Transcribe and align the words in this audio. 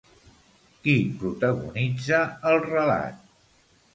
Qui 0.85 0.93
protagonitza 1.19 2.23
el 2.53 2.59
relat? 2.65 3.23